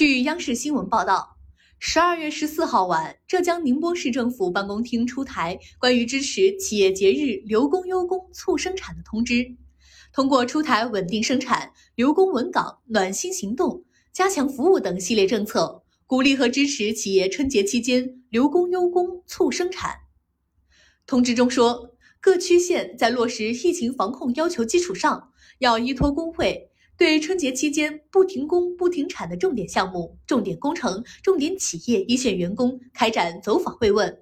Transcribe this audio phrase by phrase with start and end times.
[0.00, 1.36] 据央视新闻报道，
[1.78, 9.46] 十二月十四号晚，浙江宁波市政府办公厅出台关于支持企业节日留工优工促生产的通知，
[10.10, 19.94] 通过出台稳定生产、留工稳岗、暖心行动、加强服务等系列政策，鼓励和支持企业春节期间留工优工促生产。
[21.06, 26.69] 通知中说，各区县在落实疫情防控要求基础上，要依托工会。
[27.00, 34.20] 对春节期间不停工不停产的重点项目、重点工程、重点企业一线员工开展走访慰问，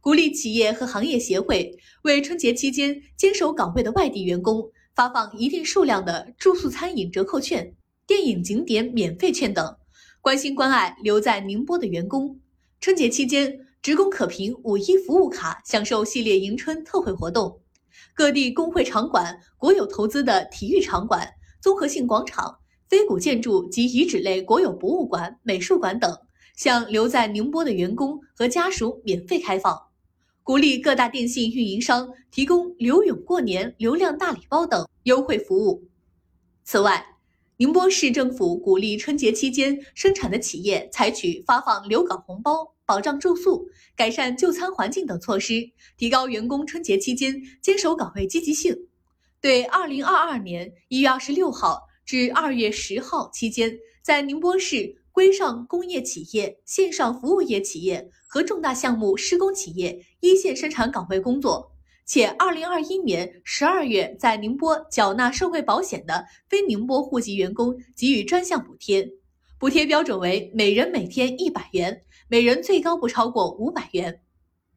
[0.00, 7.72] 鼓励企业和行业协会为春节期间坚守岗位的外地员工发放一定数量的住宿餐饮折扣券、
[8.08, 9.76] 电影景点免费券等，
[10.20, 12.40] 关心关爱留在宁波的员工。
[12.80, 17.60] 春节期间，职工可凭五一服务卡享受系列迎春特惠活动。
[18.12, 21.34] 各地工会场馆、国有投资的体育场馆。
[21.60, 26.18] 综合性广场、非古建筑及遗址类国有博物馆、美术馆等，
[26.56, 29.78] 向留在宁波的员工和家属免费开放。
[30.42, 35.84] 鼓励各大电信运营商提供留永过年流量大礼包等优惠服务。
[36.64, 37.06] 此外，
[37.58, 48.74] 宁波市政府鼓励春节期间生产的企业采取发放留岗红包、保障住宿、改善就餐环境等措施，提高员工春节期间坚守岗位积极性。
[49.40, 61.72] 对二零二二年一月二十六号至二月十号期间，在宁波市规上工业企业、线上服务业企业和重大项目施工企业一线生产岗位工作，
[62.04, 69.08] 且二零二一年十二月在宁波缴纳社会保险的非宁波户籍员工，给予专项补贴，
[69.58, 74.20] 补贴标准为每人每天一百元，每人最高不超过五百元。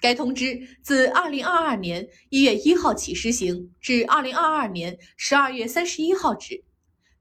[0.00, 6.64] 该通知自二零二二年一月一号起施行，至二零二二年十二月三十一号止。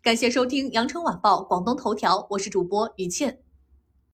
[0.01, 3.39] 感谢收听羊城晚报广东头条，我是主播于倩。